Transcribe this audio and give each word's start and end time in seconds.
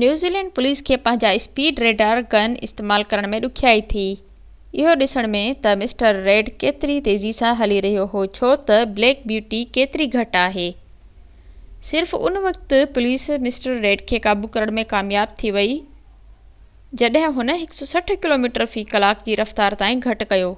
New 0.00 0.30
Zealand 0.32 0.50
police 0.56 0.80
کي 0.88 0.96
پنهنجا 1.04 1.28
speed 1.36 1.78
radar 1.82 2.18
gun 2.34 2.56
استعمال 2.66 3.04
ڪرڻ 3.12 3.26
۾ 3.34 3.38
ڏکيائي 3.44 3.80
ٿي 3.92 4.02
اهو 4.82 4.96
ڏسڻ 5.02 5.28
۾ 5.36 5.40
تہ 5.68 5.72
مسٽر 5.84 6.18
ريڊ 6.26 6.50
ڪيتري 6.64 6.98
تيزي 7.06 7.30
سان 7.38 7.56
هلي 7.62 7.78
رهيو 7.88 8.04
هو 8.16 8.26
ڇو 8.40 8.50
تہ 8.72 8.82
بليڪ 9.00 9.24
بيوٽي 9.32 9.62
ڪيتري 9.78 10.08
گهٽ 10.16 10.38
آهي 10.42 10.66
صرف 11.94 12.14
ان 12.20 12.38
وقت 12.50 12.76
پوليس 12.98 13.24
مسٽر 13.48 13.80
ريڊ 13.88 14.04
کي 14.14 14.22
قابو 14.30 14.52
ڪرڻ 14.58 14.78
۾ 14.82 14.86
ڪامياب 14.94 15.46
ويئي 15.58 15.80
جڏهن 17.04 17.38
هن 17.40 17.56
160 17.58 18.20
ڪلوميٽر 18.26 18.68
في 18.76 18.88
ڪلاڪ 18.94 19.28
جي 19.30 19.42
رفتار 19.44 19.82
تائين 19.84 20.06
گهٽ 20.08 20.28
ڪيو 20.34 20.52